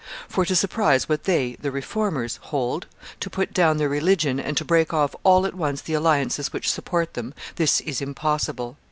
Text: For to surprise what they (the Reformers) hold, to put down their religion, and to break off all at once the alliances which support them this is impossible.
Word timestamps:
For 0.27 0.45
to 0.45 0.55
surprise 0.55 1.07
what 1.07 1.25
they 1.25 1.57
(the 1.61 1.69
Reformers) 1.69 2.39
hold, 2.45 2.87
to 3.19 3.29
put 3.29 3.53
down 3.53 3.77
their 3.77 3.87
religion, 3.87 4.39
and 4.39 4.57
to 4.57 4.65
break 4.65 4.95
off 4.95 5.13
all 5.23 5.45
at 5.45 5.53
once 5.53 5.79
the 5.81 5.93
alliances 5.93 6.51
which 6.51 6.71
support 6.71 7.13
them 7.13 7.35
this 7.57 7.81
is 7.81 8.01
impossible. 8.01 8.77